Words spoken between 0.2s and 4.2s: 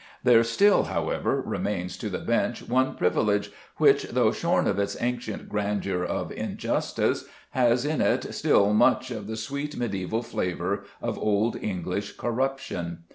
There still, however, remains to the bench one privilege, which,